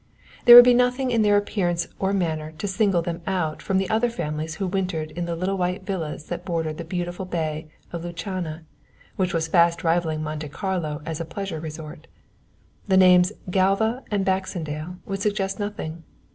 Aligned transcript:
There 0.45 0.55
would 0.55 0.65
be 0.65 0.73
nothing 0.73 1.11
in 1.11 1.21
their 1.21 1.37
appearance 1.37 1.87
or 1.99 2.11
manner 2.11 2.53
to 2.53 2.67
single 2.67 3.03
them 3.03 3.21
out 3.27 3.61
from 3.61 3.77
the 3.77 3.87
other 3.91 4.09
families 4.09 4.55
who 4.55 4.65
wintered 4.65 5.11
in 5.11 5.25
the 5.25 5.35
little 5.35 5.59
white 5.59 5.85
villas 5.85 6.23
that 6.29 6.43
bordered 6.43 6.79
the 6.79 6.83
beautiful 6.83 7.23
bay 7.23 7.67
of 7.93 8.03
Lucana, 8.03 8.63
which 9.15 9.31
was 9.31 9.47
fast 9.47 9.83
rivalling 9.83 10.23
Monte 10.23 10.49
Carlo 10.49 11.03
as 11.05 11.21
a 11.21 11.23
pleasure 11.23 11.59
resort. 11.59 12.07
The 12.87 12.97
names 12.97 13.31
Galva 13.51 14.01
and 14.09 14.25
Baxendale 14.25 14.97
would 15.05 15.21
suggest 15.21 15.59
nothing. 15.59 16.01